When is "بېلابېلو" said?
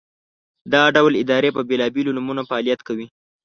1.69-2.15